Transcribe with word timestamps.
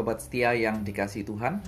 Sobat 0.00 0.16
setia 0.16 0.56
yang 0.56 0.80
dikasih 0.80 1.28
Tuhan, 1.28 1.60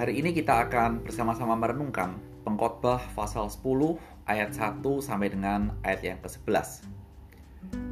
hari 0.00 0.16
ini 0.16 0.32
kita 0.32 0.64
akan 0.64 1.04
bersama-sama 1.04 1.52
merenungkan 1.52 2.16
pengkhotbah 2.40 3.04
pasal 3.12 3.52
10 3.52 4.00
ayat 4.24 4.56
1 4.56 4.80
sampai 4.80 5.28
dengan 5.28 5.76
ayat 5.84 6.00
yang 6.00 6.18
ke-11. 6.24 6.88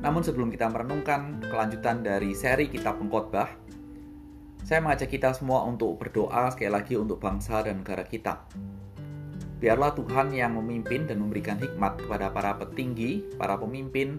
Namun 0.01 0.25
sebelum 0.25 0.49
kita 0.49 0.73
merenungkan 0.73 1.45
kelanjutan 1.45 2.01
dari 2.01 2.33
seri 2.33 2.73
kitab 2.73 2.97
pengkhotbah, 2.97 3.53
saya 4.65 4.81
mengajak 4.81 5.13
kita 5.13 5.37
semua 5.37 5.61
untuk 5.69 6.01
berdoa 6.01 6.49
sekali 6.49 6.73
lagi 6.73 6.97
untuk 6.97 7.21
bangsa 7.21 7.61
dan 7.61 7.85
negara 7.85 8.09
kita. 8.09 8.41
Biarlah 9.61 9.93
Tuhan 9.93 10.33
yang 10.33 10.57
memimpin 10.57 11.05
dan 11.05 11.21
memberikan 11.21 11.61
hikmat 11.61 12.09
kepada 12.09 12.33
para 12.33 12.57
petinggi, 12.57 13.37
para 13.37 13.61
pemimpin, 13.61 14.17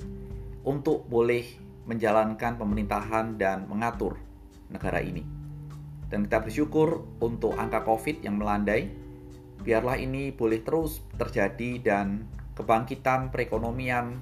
untuk 0.62 1.10
boleh 1.10 1.42
menjalankan 1.90 2.54
pemerintahan 2.62 3.42
dan 3.42 3.66
mengatur 3.66 4.27
negara 4.72 5.04
ini. 5.04 5.22
Dan 6.08 6.24
kita 6.28 6.44
bersyukur 6.44 7.04
untuk 7.20 7.60
angka 7.60 7.84
COVID 7.84 8.24
yang 8.24 8.40
melandai, 8.40 8.88
biarlah 9.60 10.00
ini 10.00 10.32
boleh 10.32 10.64
terus 10.64 11.04
terjadi 11.20 11.84
dan 11.84 12.24
kebangkitan 12.56 13.30
perekonomian 13.30 14.16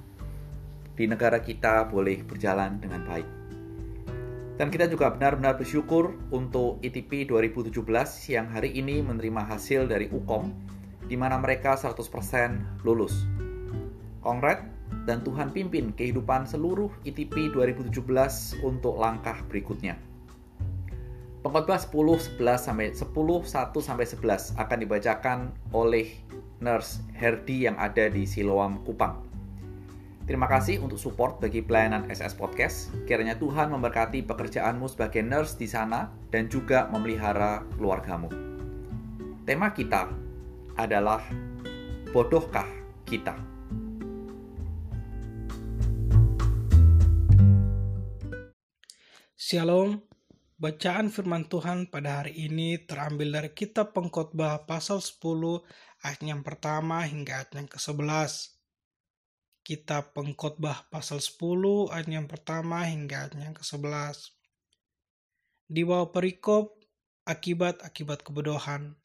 di 0.97 1.05
negara 1.05 1.43
kita 1.43 1.85
boleh 1.85 2.25
berjalan 2.25 2.81
dengan 2.81 3.05
baik. 3.05 3.27
Dan 4.55 4.71
kita 4.71 4.87
juga 4.87 5.11
benar-benar 5.11 5.59
bersyukur 5.59 6.15
untuk 6.31 6.79
ITP 6.79 7.27
2017 7.27 7.75
yang 8.31 8.47
hari 8.47 8.71
ini 8.71 9.03
menerima 9.03 9.43
hasil 9.51 9.91
dari 9.91 10.07
UKOM, 10.07 10.47
di 11.05 11.19
mana 11.19 11.35
mereka 11.35 11.75
100% 11.75 12.87
lulus. 12.87 13.27
Kongret 14.23 14.63
dan 15.03 15.21
Tuhan 15.27 15.51
pimpin 15.51 15.91
kehidupan 15.91 16.47
seluruh 16.47 16.87
ITP 17.03 17.51
2017 17.51 18.63
untuk 18.63 18.95
langkah 18.95 19.37
berikutnya. 19.51 19.99
Pengkhotbah 21.45 21.77
10 21.77 22.41
11 22.41 22.57
sampai 22.57 22.89
10 22.89 23.05
1 23.05 23.45
sampai 23.77 24.05
11 24.09 24.57
akan 24.57 24.77
dibacakan 24.81 25.53
oleh 25.77 26.17
Nurse 26.57 27.05
Herdi 27.13 27.69
yang 27.69 27.77
ada 27.77 28.09
di 28.09 28.25
Siloam 28.25 28.81
Kupang. 28.81 29.21
Terima 30.25 30.49
kasih 30.49 30.81
untuk 30.81 30.97
support 30.97 31.37
bagi 31.37 31.61
pelayanan 31.61 32.09
SS 32.09 32.33
Podcast. 32.33 32.89
Kiranya 33.05 33.37
Tuhan 33.37 33.69
memberkati 33.69 34.25
pekerjaanmu 34.25 34.89
sebagai 34.89 35.21
nurse 35.21 35.53
di 35.53 35.69
sana 35.69 36.09
dan 36.33 36.49
juga 36.49 36.89
memelihara 36.89 37.61
keluargamu. 37.77 38.33
Tema 39.45 39.69
kita 39.69 40.09
adalah 40.81 41.21
bodohkah 42.09 42.65
kita? 43.05 43.37
Shalom, 49.37 50.01
bacaan 50.55 51.11
firman 51.11 51.51
Tuhan 51.51 51.91
pada 51.91 52.23
hari 52.23 52.47
ini 52.47 52.79
terambil 52.79 53.35
dari 53.35 53.51
kitab 53.51 53.91
pengkhotbah 53.91 54.63
pasal 54.63 55.03
10 55.03 55.19
ayat 56.03 56.21
yang 56.23 56.41
pertama 56.47 57.03
hingga 57.03 57.43
ayat 57.43 57.51
yang 57.59 57.67
ke-11. 57.67 58.55
Kitab 59.65 60.15
pengkhotbah 60.15 60.87
pasal 60.87 61.19
10 61.19 61.91
ayat 61.91 62.07
yang 62.07 62.27
pertama 62.31 62.87
hingga 62.87 63.27
ayat 63.27 63.35
yang 63.35 63.55
ke-11. 63.57 64.31
Di 65.67 65.81
bawah 65.83 66.15
perikop 66.15 66.79
akibat-akibat 67.27 68.23
kebodohan. 68.23 68.95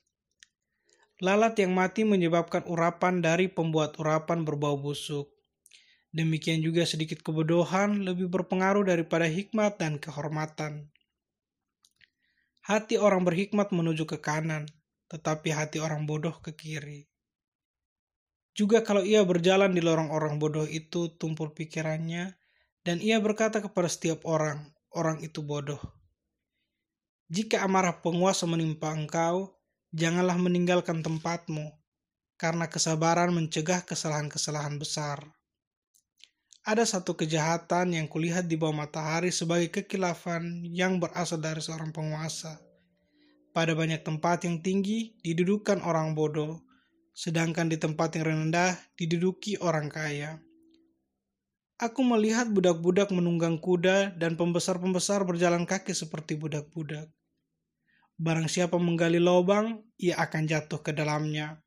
Lalat 1.20 1.58
yang 1.58 1.74
mati 1.76 2.06
menyebabkan 2.06 2.64
urapan 2.64 3.20
dari 3.20 3.50
pembuat 3.50 3.98
urapan 4.00 4.46
berbau 4.46 4.80
busuk 4.80 5.28
Demikian 6.10 6.58
juga 6.58 6.82
sedikit 6.82 7.22
kebodohan 7.22 8.02
lebih 8.02 8.26
berpengaruh 8.26 8.82
daripada 8.82 9.30
hikmat 9.30 9.78
dan 9.78 10.02
kehormatan. 10.02 10.90
Hati 12.70 13.02
orang 13.02 13.26
berhikmat 13.26 13.74
menuju 13.74 14.06
ke 14.06 14.22
kanan, 14.22 14.70
tetapi 15.10 15.50
hati 15.50 15.82
orang 15.82 16.06
bodoh 16.06 16.38
ke 16.38 16.54
kiri. 16.54 17.10
Juga 18.54 18.86
kalau 18.86 19.02
ia 19.02 19.26
berjalan 19.26 19.74
di 19.74 19.82
lorong 19.82 20.14
orang 20.14 20.38
bodoh 20.38 20.70
itu 20.70 21.10
tumpul 21.18 21.50
pikirannya, 21.50 22.38
dan 22.86 23.02
ia 23.02 23.18
berkata 23.18 23.58
kepada 23.58 23.90
setiap 23.90 24.22
orang, 24.22 24.70
orang 24.94 25.18
itu 25.18 25.42
bodoh. 25.42 25.82
Jika 27.26 27.66
amarah 27.66 28.06
penguasa 28.06 28.46
menimpa 28.46 28.94
engkau, 28.94 29.50
janganlah 29.90 30.38
meninggalkan 30.38 31.02
tempatmu, 31.02 31.74
karena 32.38 32.70
kesabaran 32.70 33.34
mencegah 33.34 33.82
kesalahan-kesalahan 33.82 34.78
besar 34.78 35.39
ada 36.60 36.84
satu 36.84 37.16
kejahatan 37.16 37.96
yang 37.96 38.04
kulihat 38.04 38.44
di 38.44 38.60
bawah 38.60 38.84
matahari 38.84 39.32
sebagai 39.32 39.72
kekilafan 39.72 40.60
yang 40.68 41.00
berasal 41.00 41.40
dari 41.40 41.64
seorang 41.64 41.88
penguasa. 41.88 42.60
Pada 43.50 43.72
banyak 43.72 44.04
tempat 44.04 44.44
yang 44.44 44.60
tinggi 44.60 45.16
didudukan 45.24 45.80
orang 45.80 46.12
bodoh, 46.12 46.60
sedangkan 47.16 47.72
di 47.72 47.80
tempat 47.80 48.14
yang 48.20 48.28
rendah 48.28 48.76
diduduki 48.94 49.56
orang 49.58 49.88
kaya. 49.88 50.38
Aku 51.80 52.04
melihat 52.04 52.52
budak-budak 52.52 53.08
menunggang 53.08 53.56
kuda 53.56 54.12
dan 54.20 54.36
pembesar-pembesar 54.36 55.24
berjalan 55.24 55.64
kaki 55.64 55.96
seperti 55.96 56.36
budak-budak. 56.36 57.08
Barang 58.20 58.52
siapa 58.52 58.76
menggali 58.76 59.16
lubang, 59.16 59.80
ia 59.96 60.20
akan 60.20 60.44
jatuh 60.44 60.84
ke 60.84 60.92
dalamnya. 60.92 61.64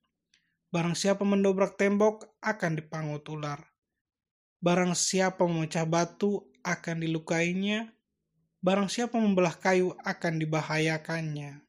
Barang 0.69 0.93
siapa 0.93 1.25
mendobrak 1.25 1.81
tembok, 1.81 2.29
akan 2.45 2.77
dipangut 2.77 3.25
ular 3.25 3.72
Barang 4.63 4.95
siapa 4.95 5.43
memecah 5.43 5.83
batu 5.83 6.47
akan 6.63 7.03
dilukainya, 7.03 7.91
barang 8.63 8.87
siapa 8.87 9.19
membelah 9.19 9.59
kayu 9.59 9.91
akan 10.07 10.39
dibahayakannya. 10.39 11.59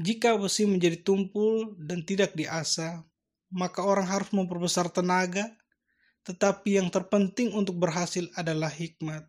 Jika 0.00 0.32
besi 0.40 0.64
menjadi 0.64 0.96
tumpul 1.04 1.76
dan 1.76 2.08
tidak 2.08 2.32
diasah, 2.32 3.04
maka 3.52 3.84
orang 3.84 4.08
harus 4.08 4.32
memperbesar 4.32 4.88
tenaga, 4.88 5.44
tetapi 6.24 6.80
yang 6.80 6.88
terpenting 6.88 7.52
untuk 7.52 7.76
berhasil 7.84 8.24
adalah 8.32 8.72
hikmat. 8.72 9.28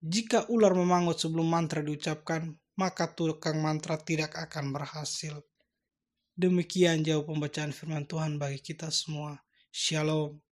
Jika 0.00 0.48
ular 0.48 0.72
memangut 0.72 1.20
sebelum 1.20 1.44
mantra 1.44 1.84
diucapkan, 1.84 2.56
maka 2.80 3.12
tukang 3.12 3.60
mantra 3.60 4.00
tidak 4.00 4.32
akan 4.32 4.72
berhasil. 4.72 5.44
Demikian 6.36 7.04
jauh 7.04 7.24
pembacaan 7.24 7.72
firman 7.72 8.08
Tuhan 8.08 8.40
bagi 8.40 8.64
kita 8.64 8.88
semua. 8.88 9.40
Shalom. 9.68 10.45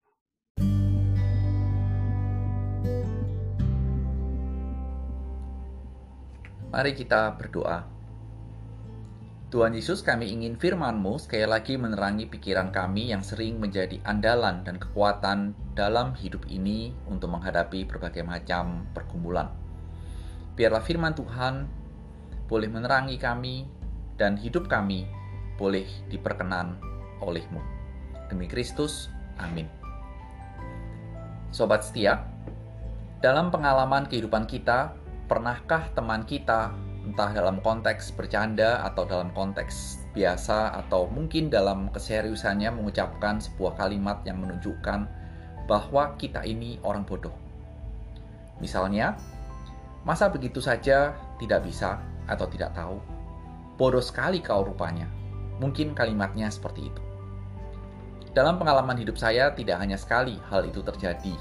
Mari 6.75 6.91
kita 6.91 7.39
berdoa. 7.39 7.87
Tuhan 9.47 9.79
Yesus, 9.79 10.03
kami 10.03 10.27
ingin 10.27 10.59
firman-Mu 10.59 11.15
sekali 11.15 11.47
lagi 11.47 11.79
menerangi 11.79 12.27
pikiran 12.27 12.75
kami 12.75 13.15
yang 13.15 13.23
sering 13.23 13.63
menjadi 13.63 14.03
andalan 14.03 14.59
dan 14.67 14.75
kekuatan 14.75 15.55
dalam 15.71 16.11
hidup 16.19 16.43
ini 16.51 16.91
untuk 17.07 17.31
menghadapi 17.31 17.87
berbagai 17.87 18.27
macam 18.27 18.83
pergumulan. 18.91 19.55
Biarlah 20.59 20.83
firman 20.83 21.15
Tuhan 21.15 21.63
boleh 22.51 22.67
menerangi 22.67 23.15
kami 23.23 23.63
dan 24.19 24.35
hidup 24.35 24.67
kami 24.67 25.07
boleh 25.55 25.87
diperkenan 26.11 26.75
oleh-Mu. 27.23 27.63
Demi 28.27 28.51
Kristus, 28.51 29.07
amin. 29.39 29.71
Sobat 31.55 31.87
setia, 31.87 32.19
dalam 33.23 33.47
pengalaman 33.47 34.11
kehidupan 34.11 34.43
kita, 34.43 35.04
pernahkah 35.25 35.89
teman 35.97 36.25
kita, 36.25 36.73
entah 37.05 37.29
dalam 37.33 37.61
konteks 37.61 38.13
bercanda 38.13 38.81
atau 38.85 39.05
dalam 39.05 39.29
konteks 39.33 40.05
biasa 40.13 40.73
atau 40.85 41.05
mungkin 41.11 41.51
dalam 41.51 41.91
keseriusannya 41.91 42.71
mengucapkan 42.73 43.37
sebuah 43.41 43.77
kalimat 43.77 44.21
yang 44.23 44.41
menunjukkan 44.41 45.05
bahwa 45.65 46.13
kita 46.17 46.45
ini 46.45 46.77
orang 46.85 47.03
bodoh. 47.03 47.33
Misalnya, 48.61 49.17
masa 50.07 50.31
begitu 50.31 50.63
saja 50.63 51.13
tidak 51.41 51.67
bisa 51.67 51.99
atau 52.29 52.47
tidak 52.47 52.71
tahu? 52.73 52.97
Bodoh 53.75 54.01
sekali 54.01 54.39
kau 54.39 54.63
rupanya. 54.63 55.09
Mungkin 55.59 55.91
kalimatnya 55.91 56.47
seperti 56.47 56.87
itu. 56.87 57.01
Dalam 58.35 58.59
pengalaman 58.59 58.99
hidup 58.99 59.15
saya 59.15 59.51
tidak 59.55 59.79
hanya 59.79 59.95
sekali 59.95 60.35
hal 60.51 60.67
itu 60.67 60.83
terjadi, 60.83 61.35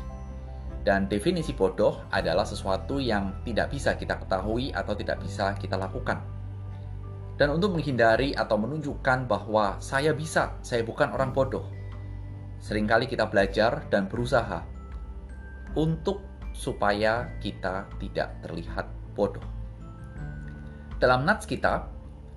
dan 0.85 1.09
definisi 1.09 1.57
bodoh 1.57 2.05
adalah 2.13 2.45
sesuatu 2.45 3.01
yang 3.01 3.41
tidak 3.43 3.73
bisa 3.73 3.97
kita 3.97 4.21
ketahui 4.21 4.69
atau 4.71 4.93
tidak 4.93 5.17
bisa 5.25 5.57
kita 5.57 5.81
lakukan. 5.81 6.21
Dan 7.35 7.51
untuk 7.51 7.75
menghindari 7.75 8.37
atau 8.37 8.61
menunjukkan 8.61 9.27
bahwa 9.27 9.81
saya 9.81 10.15
bisa, 10.15 10.55
saya 10.61 10.85
bukan 10.87 11.11
orang 11.11 11.35
bodoh. 11.35 11.67
Seringkali 12.63 13.11
kita 13.11 13.27
belajar 13.27 13.83
dan 13.91 14.07
berusaha 14.07 14.63
untuk 15.75 16.23
supaya 16.55 17.33
kita 17.43 17.91
tidak 17.99 18.39
terlihat 18.45 18.87
bodoh. 19.17 19.43
Dalam 21.01 21.27
nats 21.27 21.49
kita, 21.49 21.91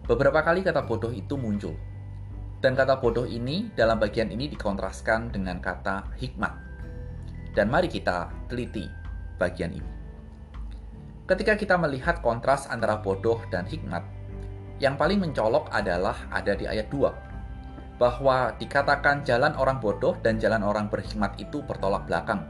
beberapa 0.09 0.41
kali 0.41 0.65
kata 0.65 0.87
bodoh 0.87 1.13
itu 1.13 1.37
muncul. 1.37 1.77
Dan 2.57 2.73
kata 2.73 2.97
bodoh 2.97 3.29
ini 3.29 3.69
dalam 3.77 4.01
bagian 4.01 4.33
ini 4.33 4.49
dikontraskan 4.49 5.29
dengan 5.29 5.61
kata 5.61 6.17
hikmat 6.17 6.66
dan 7.57 7.73
mari 7.73 7.89
kita 7.89 8.29
teliti 8.45 8.85
bagian 9.41 9.73
ini. 9.73 9.89
Ketika 11.25 11.57
kita 11.57 11.73
melihat 11.81 12.21
kontras 12.21 12.69
antara 12.69 13.01
bodoh 13.01 13.41
dan 13.49 13.65
hikmat, 13.65 14.05
yang 14.77 14.93
paling 14.93 15.17
mencolok 15.17 15.73
adalah 15.73 16.29
ada 16.29 16.53
di 16.53 16.69
ayat 16.69 16.85
2, 16.93 17.97
bahwa 17.97 18.53
dikatakan 18.61 19.25
jalan 19.25 19.57
orang 19.57 19.81
bodoh 19.81 20.13
dan 20.21 20.37
jalan 20.37 20.61
orang 20.61 20.85
berhikmat 20.85 21.33
itu 21.41 21.65
bertolak 21.65 22.05
belakang. 22.05 22.45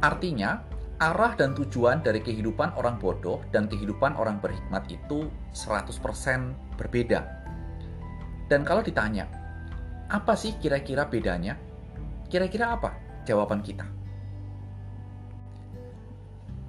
Artinya, 0.00 0.64
arah 1.04 1.36
dan 1.36 1.52
tujuan 1.52 2.00
dari 2.00 2.24
kehidupan 2.24 2.72
orang 2.80 2.96
bodoh 2.96 3.44
dan 3.52 3.68
kehidupan 3.68 4.16
orang 4.16 4.40
berhikmat 4.40 4.88
itu 4.88 5.28
100% 5.52 6.80
berbeda. 6.80 7.20
Dan 8.48 8.64
kalau 8.64 8.80
ditanya, 8.80 9.28
apa 10.08 10.32
sih 10.32 10.56
kira-kira 10.56 11.04
bedanya? 11.04 11.60
Kira-kira 12.32 12.72
apa 12.72 12.96
jawaban 13.28 13.60
kita? 13.60 14.03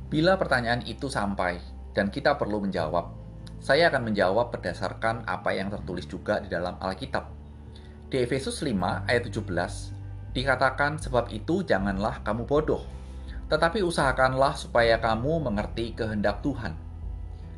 Bila 0.06 0.38
pertanyaan 0.38 0.86
itu 0.86 1.10
sampai 1.10 1.58
dan 1.98 2.14
kita 2.14 2.38
perlu 2.38 2.62
menjawab, 2.62 3.10
saya 3.58 3.90
akan 3.90 4.14
menjawab 4.14 4.54
berdasarkan 4.54 5.26
apa 5.26 5.58
yang 5.58 5.74
tertulis 5.74 6.06
juga 6.06 6.38
di 6.38 6.46
dalam 6.46 6.78
Alkitab. 6.78 7.26
Di 8.06 8.22
Efesus 8.22 8.62
5 8.62 9.10
ayat 9.10 9.26
17 9.26 10.38
dikatakan 10.38 11.02
sebab 11.02 11.34
itu 11.34 11.66
janganlah 11.66 12.22
kamu 12.22 12.46
bodoh, 12.46 12.86
tetapi 13.50 13.82
usahakanlah 13.82 14.54
supaya 14.54 15.02
kamu 15.02 15.50
mengerti 15.50 15.98
kehendak 15.98 16.46
Tuhan. 16.46 16.78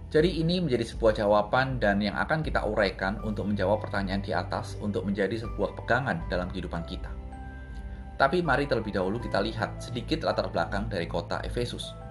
Jadi 0.08 0.40
ini 0.40 0.64
menjadi 0.64 0.88
sebuah 0.88 1.20
jawaban 1.20 1.84
dan 1.84 2.00
yang 2.00 2.16
akan 2.16 2.40
kita 2.40 2.64
uraikan 2.64 3.20
untuk 3.28 3.44
menjawab 3.44 3.84
pertanyaan 3.84 4.24
di 4.24 4.32
atas 4.32 4.80
untuk 4.80 5.04
menjadi 5.04 5.36
sebuah 5.44 5.76
pegangan 5.84 6.24
dalam 6.32 6.48
kehidupan 6.48 6.88
kita. 6.88 7.12
Tapi 8.16 8.40
mari 8.40 8.72
terlebih 8.72 8.96
dahulu 8.96 9.20
kita 9.20 9.44
lihat 9.44 9.84
sedikit 9.84 10.24
latar 10.24 10.48
belakang 10.48 10.88
dari 10.88 11.12
kota 11.12 11.44
Efesus. 11.44 12.07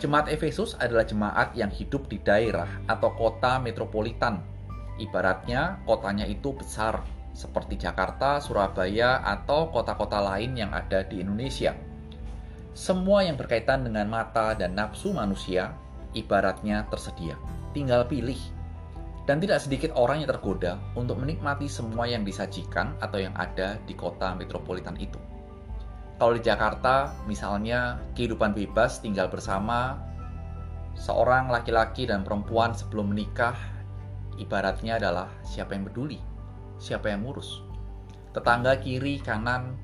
Jemaat 0.00 0.32
Efesus 0.32 0.78
adalah 0.80 1.04
jemaat 1.04 1.52
yang 1.58 1.68
hidup 1.68 2.08
di 2.08 2.22
daerah 2.22 2.68
atau 2.88 3.12
kota 3.12 3.60
metropolitan. 3.60 4.40
Ibaratnya 4.96 5.82
kotanya 5.88 6.28
itu 6.28 6.54
besar, 6.56 7.02
seperti 7.32 7.80
Jakarta, 7.80 8.38
Surabaya, 8.40 9.24
atau 9.24 9.72
kota-kota 9.72 10.20
lain 10.20 10.56
yang 10.56 10.70
ada 10.72 11.04
di 11.04 11.24
Indonesia. 11.24 11.72
Semua 12.72 13.24
yang 13.24 13.36
berkaitan 13.36 13.84
dengan 13.84 14.08
mata 14.08 14.56
dan 14.56 14.72
nafsu 14.72 15.12
manusia, 15.12 15.76
ibaratnya 16.16 16.88
tersedia. 16.88 17.36
Tinggal 17.76 18.08
pilih. 18.08 18.38
Dan 19.22 19.38
tidak 19.38 19.62
sedikit 19.62 19.94
orang 19.94 20.24
yang 20.24 20.34
tergoda 20.34 20.82
untuk 20.98 21.20
menikmati 21.22 21.70
semua 21.70 22.10
yang 22.10 22.26
disajikan 22.26 22.98
atau 22.98 23.22
yang 23.22 23.32
ada 23.38 23.78
di 23.86 23.94
kota 23.94 24.34
metropolitan 24.34 24.98
itu. 24.98 25.20
Kalau 26.22 26.38
di 26.38 26.46
Jakarta, 26.46 27.18
misalnya 27.26 27.98
kehidupan 28.14 28.54
bebas 28.54 29.02
tinggal 29.02 29.26
bersama 29.26 29.98
seorang 30.94 31.50
laki-laki 31.50 32.06
dan 32.06 32.22
perempuan 32.22 32.70
sebelum 32.70 33.10
menikah, 33.10 33.58
ibaratnya 34.38 35.02
adalah 35.02 35.26
siapa 35.42 35.74
yang 35.74 35.82
peduli, 35.90 36.22
siapa 36.78 37.10
yang 37.10 37.26
ngurus. 37.26 37.66
Tetangga 38.30 38.78
kiri, 38.78 39.18
kanan, 39.18 39.74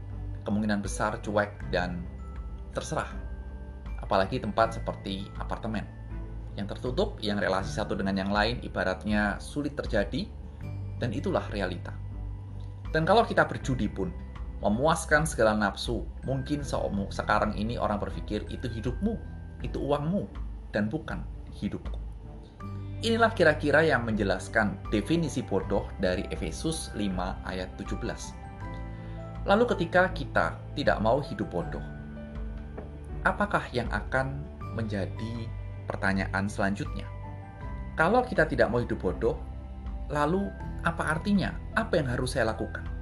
kemungkinan 0.46 0.78
besar 0.78 1.18
cuek 1.26 1.74
dan 1.74 2.06
terserah. 2.70 3.10
Apalagi 3.98 4.38
tempat 4.38 4.78
seperti 4.78 5.26
apartemen. 5.42 5.90
Yang 6.54 6.78
tertutup, 6.78 7.18
yang 7.18 7.42
relasi 7.42 7.74
satu 7.74 7.98
dengan 7.98 8.14
yang 8.14 8.30
lain 8.30 8.62
ibaratnya 8.62 9.42
sulit 9.42 9.74
terjadi, 9.74 10.30
dan 11.02 11.10
itulah 11.10 11.50
realita. 11.50 11.90
Dan 12.94 13.02
kalau 13.02 13.26
kita 13.26 13.42
berjudi 13.42 13.90
pun, 13.90 14.14
memuaskan 14.62 15.24
segala 15.24 15.54
nafsu. 15.54 16.02
Mungkin 16.26 16.66
sekarang 17.10 17.54
ini 17.54 17.78
orang 17.78 18.02
berpikir 18.02 18.42
itu 18.50 18.66
hidupmu, 18.66 19.14
itu 19.62 19.78
uangmu, 19.78 20.26
dan 20.74 20.90
bukan 20.90 21.22
hidupku. 21.54 21.98
Inilah 22.98 23.30
kira-kira 23.30 23.86
yang 23.86 24.02
menjelaskan 24.02 24.74
definisi 24.90 25.38
bodoh 25.46 25.86
dari 26.02 26.26
Efesus 26.34 26.90
5 26.98 27.46
ayat 27.46 27.70
17. 27.78 28.02
Lalu 29.46 29.64
ketika 29.70 30.10
kita 30.10 30.58
tidak 30.74 30.98
mau 30.98 31.22
hidup 31.22 31.46
bodoh, 31.46 31.82
apakah 33.22 33.62
yang 33.70 33.86
akan 33.94 34.42
menjadi 34.74 35.46
pertanyaan 35.86 36.50
selanjutnya? 36.50 37.06
Kalau 37.94 38.26
kita 38.26 38.50
tidak 38.50 38.66
mau 38.74 38.82
hidup 38.82 38.98
bodoh, 38.98 39.38
lalu 40.10 40.50
apa 40.82 41.14
artinya? 41.14 41.54
Apa 41.78 42.02
yang 42.02 42.10
harus 42.10 42.34
saya 42.34 42.50
lakukan? 42.50 42.97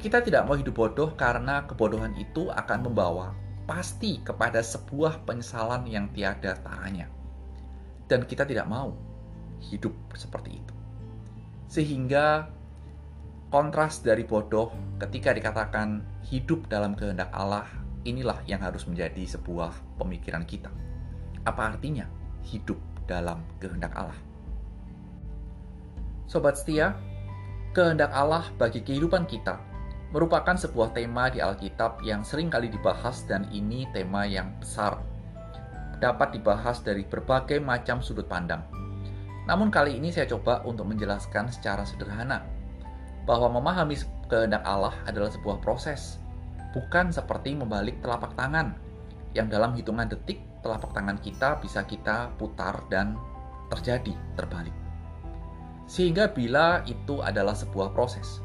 Kita 0.00 0.24
tidak 0.24 0.48
mau 0.48 0.56
hidup 0.56 0.72
bodoh 0.72 1.12
karena 1.12 1.68
kebodohan 1.68 2.16
itu 2.16 2.48
akan 2.48 2.88
membawa 2.88 3.36
pasti 3.68 4.24
kepada 4.24 4.64
sebuah 4.64 5.28
penyesalan 5.28 5.84
yang 5.84 6.08
tiada 6.16 6.56
taranya. 6.56 7.04
Dan 8.08 8.24
kita 8.24 8.48
tidak 8.48 8.64
mau 8.64 8.96
hidup 9.60 9.92
seperti 10.16 10.56
itu. 10.56 10.74
Sehingga 11.68 12.48
kontras 13.52 14.00
dari 14.00 14.24
bodoh 14.24 14.72
ketika 14.96 15.36
dikatakan 15.36 16.00
hidup 16.32 16.64
dalam 16.72 16.96
kehendak 16.96 17.28
Allah, 17.36 17.68
inilah 18.08 18.40
yang 18.48 18.64
harus 18.64 18.88
menjadi 18.88 19.36
sebuah 19.36 20.00
pemikiran 20.00 20.48
kita. 20.48 20.72
Apa 21.44 21.76
artinya 21.76 22.08
hidup 22.48 22.80
dalam 23.04 23.44
kehendak 23.60 23.92
Allah? 23.92 24.16
Sobat 26.24 26.56
setia, 26.56 26.96
kehendak 27.76 28.16
Allah 28.16 28.48
bagi 28.56 28.80
kehidupan 28.80 29.28
kita 29.28 29.69
merupakan 30.10 30.58
sebuah 30.58 30.90
tema 30.90 31.30
di 31.30 31.38
Alkitab 31.38 32.02
yang 32.02 32.26
sering 32.26 32.50
kali 32.50 32.66
dibahas 32.66 33.22
dan 33.30 33.46
ini 33.54 33.86
tema 33.94 34.26
yang 34.26 34.50
besar. 34.58 34.98
Dapat 36.02 36.34
dibahas 36.34 36.82
dari 36.82 37.06
berbagai 37.06 37.62
macam 37.62 38.02
sudut 38.02 38.26
pandang. 38.26 38.66
Namun 39.46 39.70
kali 39.70 39.98
ini 39.98 40.10
saya 40.10 40.26
coba 40.26 40.66
untuk 40.66 40.90
menjelaskan 40.90 41.50
secara 41.54 41.86
sederhana 41.86 42.42
bahwa 43.22 43.60
memahami 43.60 43.98
kehendak 44.26 44.66
Allah 44.66 44.94
adalah 45.06 45.30
sebuah 45.30 45.62
proses, 45.62 46.18
bukan 46.74 47.14
seperti 47.14 47.54
membalik 47.54 48.02
telapak 48.02 48.34
tangan 48.34 48.74
yang 49.34 49.46
dalam 49.46 49.74
hitungan 49.78 50.10
detik 50.10 50.42
telapak 50.66 50.90
tangan 50.90 51.18
kita 51.22 51.62
bisa 51.62 51.86
kita 51.86 52.34
putar 52.34 52.82
dan 52.90 53.14
terjadi 53.70 54.12
terbalik. 54.34 54.74
Sehingga 55.86 56.30
bila 56.30 56.82
itu 56.86 57.22
adalah 57.22 57.54
sebuah 57.54 57.94
proses, 57.94 58.42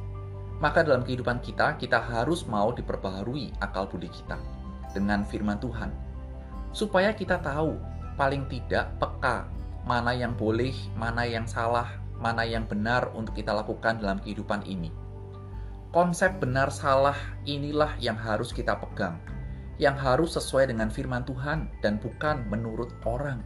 maka 0.64 0.88
dalam 0.88 1.04
kehidupan 1.04 1.44
kita, 1.44 1.76
kita 1.76 2.00
harus 2.00 2.48
mau 2.48 2.72
diperbaharui 2.72 3.60
akal 3.60 3.92
budi 3.92 4.08
kita 4.08 4.40
dengan 4.96 5.28
firman 5.28 5.60
Tuhan. 5.60 5.92
Supaya 6.72 7.12
kita 7.12 7.44
tahu, 7.44 7.76
paling 8.16 8.48
tidak 8.48 8.96
peka 9.00 9.48
mana 9.84 10.16
yang 10.16 10.34
boleh, 10.34 10.72
mana 10.96 11.28
yang 11.28 11.44
salah, 11.44 12.00
mana 12.18 12.48
yang 12.48 12.64
benar 12.66 13.12
untuk 13.14 13.36
kita 13.36 13.52
lakukan 13.52 14.00
dalam 14.00 14.18
kehidupan 14.24 14.64
ini. 14.64 14.90
Konsep 15.92 16.40
benar 16.44 16.72
salah 16.72 17.16
inilah 17.48 17.96
yang 18.00 18.20
harus 18.20 18.52
kita 18.52 18.76
pegang, 18.80 19.16
yang 19.80 19.96
harus 19.96 20.36
sesuai 20.36 20.72
dengan 20.72 20.92
firman 20.92 21.24
Tuhan 21.24 21.72
dan 21.80 22.00
bukan 22.00 22.48
menurut 22.52 22.92
orang. 23.08 23.40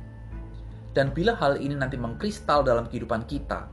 Dan 0.97 1.13
bila 1.13 1.37
hal 1.37 1.61
ini 1.61 1.77
nanti 1.77 1.97
mengkristal 1.97 2.65
dalam 2.65 2.89
kehidupan 2.89 3.29
kita, 3.29 3.69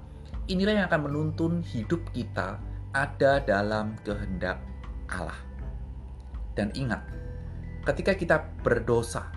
inilah 0.52 0.84
yang 0.84 0.86
akan 0.92 1.08
menuntun 1.08 1.64
hidup 1.64 2.04
kita 2.12 2.60
ada 2.96 3.44
dalam 3.44 3.92
kehendak 4.00 4.56
Allah. 5.12 5.36
Dan 6.56 6.72
ingat, 6.72 7.04
ketika 7.84 8.16
kita 8.16 8.36
berdosa, 8.64 9.28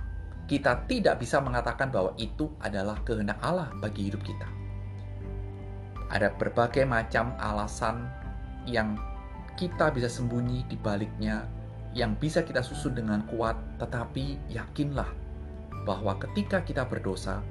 kita 0.47 0.87
tidak 0.87 1.19
bisa 1.19 1.43
mengatakan 1.43 1.91
bahwa 1.91 2.15
itu 2.15 2.47
adalah 2.63 2.95
kehendak 3.03 3.35
Allah 3.43 3.67
bagi 3.83 4.07
hidup 4.07 4.23
kita. 4.23 4.47
Ada 6.09 6.31
berbagai 6.39 6.87
macam 6.87 7.35
alasan 7.37 8.07
yang 8.63 8.95
kita 9.59 9.91
bisa 9.91 10.07
sembunyi 10.07 10.63
di 10.71 10.79
baliknya, 10.79 11.43
yang 11.91 12.15
bisa 12.15 12.47
kita 12.47 12.63
susun 12.63 12.95
dengan 12.95 13.27
kuat, 13.27 13.59
tetapi 13.83 14.39
yakinlah 14.47 15.11
bahwa 15.83 16.15
ketika 16.15 16.63
kita 16.63 16.87
berdosa, 16.87 17.43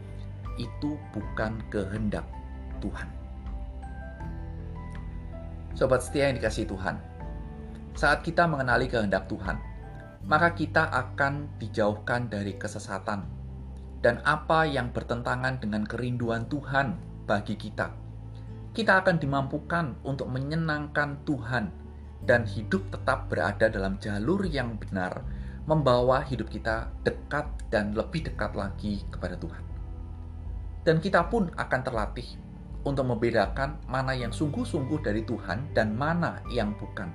itu 0.56 0.96
bukan 1.12 1.60
kehendak 1.68 2.24
Tuhan. 2.80 3.17
Sobat 5.78 6.02
setia 6.02 6.26
yang 6.26 6.42
dikasih 6.42 6.66
Tuhan, 6.66 6.98
saat 7.94 8.26
kita 8.26 8.50
mengenali 8.50 8.90
kehendak 8.90 9.30
Tuhan, 9.30 9.62
maka 10.26 10.50
kita 10.50 10.90
akan 10.90 11.54
dijauhkan 11.62 12.26
dari 12.26 12.58
kesesatan 12.58 13.22
dan 14.02 14.18
apa 14.26 14.66
yang 14.66 14.90
bertentangan 14.90 15.62
dengan 15.62 15.86
kerinduan 15.86 16.50
Tuhan 16.50 16.98
bagi 17.30 17.54
kita. 17.54 17.94
Kita 18.74 19.06
akan 19.06 19.22
dimampukan 19.22 20.02
untuk 20.02 20.26
menyenangkan 20.34 21.22
Tuhan 21.22 21.70
dan 22.26 22.42
hidup 22.42 22.82
tetap 22.90 23.30
berada 23.30 23.70
dalam 23.70 24.02
jalur 24.02 24.50
yang 24.50 24.82
benar, 24.82 25.22
membawa 25.70 26.26
hidup 26.26 26.50
kita 26.50 26.90
dekat 27.06 27.46
dan 27.70 27.94
lebih 27.94 28.26
dekat 28.26 28.50
lagi 28.58 29.06
kepada 29.14 29.38
Tuhan. 29.38 29.62
Dan 30.82 30.98
kita 30.98 31.30
pun 31.30 31.54
akan 31.54 31.80
terlatih 31.86 32.47
untuk 32.86 33.06
membedakan 33.08 33.80
mana 33.90 34.14
yang 34.14 34.30
sungguh-sungguh 34.30 35.02
dari 35.02 35.22
Tuhan 35.26 35.74
dan 35.74 35.98
mana 35.98 36.42
yang 36.52 36.76
bukan. 36.78 37.10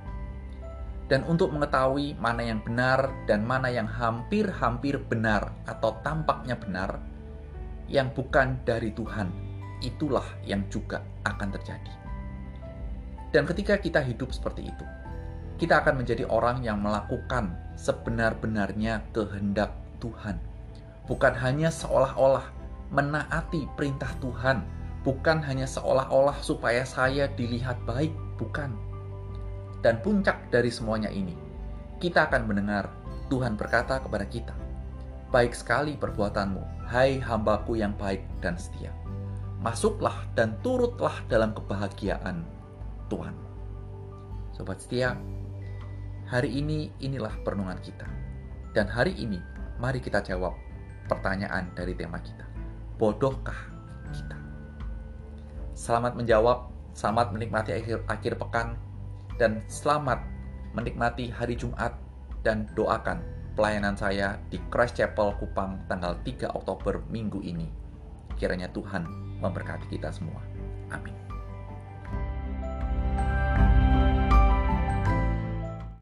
Dan 1.08 1.28
untuk 1.28 1.52
mengetahui 1.52 2.16
mana 2.18 2.42
yang 2.42 2.64
benar 2.64 3.12
dan 3.28 3.44
mana 3.44 3.68
yang 3.68 3.86
hampir-hampir 3.86 4.98
benar 5.08 5.52
atau 5.68 6.00
tampaknya 6.02 6.56
benar, 6.56 7.00
yang 7.92 8.10
bukan 8.16 8.58
dari 8.64 8.96
Tuhan, 8.96 9.28
itulah 9.84 10.26
yang 10.48 10.64
juga 10.72 11.04
akan 11.28 11.50
terjadi. 11.60 11.94
Dan 13.36 13.44
ketika 13.50 13.76
kita 13.78 14.00
hidup 14.00 14.32
seperti 14.32 14.70
itu, 14.72 14.86
kita 15.60 15.84
akan 15.84 16.02
menjadi 16.02 16.26
orang 16.30 16.64
yang 16.64 16.80
melakukan 16.80 17.54
sebenar-benarnya 17.76 19.04
kehendak 19.12 19.76
Tuhan. 20.00 20.40
Bukan 21.10 21.34
hanya 21.36 21.68
seolah-olah 21.68 22.48
menaati 22.94 23.68
perintah 23.76 24.10
Tuhan, 24.24 24.64
bukan 25.04 25.44
hanya 25.44 25.68
seolah-olah 25.68 26.40
supaya 26.40 26.88
saya 26.88 27.28
dilihat 27.36 27.78
baik, 27.84 28.12
bukan. 28.40 28.72
Dan 29.84 30.00
puncak 30.00 30.48
dari 30.48 30.72
semuanya 30.72 31.12
ini, 31.12 31.36
kita 32.00 32.32
akan 32.32 32.48
mendengar 32.48 32.88
Tuhan 33.28 33.60
berkata 33.60 34.00
kepada 34.00 34.24
kita, 34.28 34.56
Baik 35.28 35.52
sekali 35.58 36.00
perbuatanmu, 36.00 36.88
hai 36.88 37.20
hambaku 37.20 37.76
yang 37.80 37.92
baik 38.00 38.24
dan 38.40 38.56
setia. 38.56 38.94
Masuklah 39.60 40.28
dan 40.38 40.56
turutlah 40.62 41.16
dalam 41.26 41.52
kebahagiaan 41.58 42.46
Tuhan. 43.10 43.34
Sobat 44.54 44.78
setia, 44.84 45.18
hari 46.30 46.54
ini 46.54 46.94
inilah 47.02 47.34
perenungan 47.42 47.82
kita. 47.82 48.06
Dan 48.78 48.86
hari 48.86 49.18
ini, 49.18 49.42
mari 49.82 49.98
kita 49.98 50.22
jawab 50.22 50.54
pertanyaan 51.10 51.74
dari 51.74 51.98
tema 51.98 52.22
kita. 52.22 52.46
Bodohkah 53.02 53.58
kita? 54.14 54.43
Selamat 55.74 56.14
menjawab, 56.14 56.70
selamat 56.94 57.34
menikmati 57.34 57.74
akhir, 57.74 58.06
akhir 58.06 58.38
pekan, 58.38 58.78
dan 59.42 59.66
selamat 59.66 60.22
menikmati 60.78 61.34
hari 61.34 61.58
Jumat 61.58 61.98
dan 62.46 62.70
doakan 62.78 63.26
pelayanan 63.58 63.98
saya 63.98 64.38
di 64.54 64.62
Christ 64.70 65.02
Chapel 65.02 65.34
Kupang 65.42 65.82
tanggal 65.90 66.14
3 66.22 66.54
Oktober 66.54 67.02
minggu 67.10 67.42
ini. 67.42 67.66
Kiranya 68.38 68.70
Tuhan 68.70 69.10
memberkati 69.42 69.90
kita 69.90 70.14
semua. 70.14 70.46
Amin. 70.94 71.23